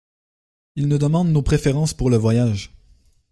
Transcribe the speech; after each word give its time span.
Il 0.75 0.87
nous 0.87 0.97
demande 0.97 1.27
nos 1.29 1.43
préférences 1.43 1.93
pour 1.93 2.09
le 2.09 2.17
voyage. 2.17 2.73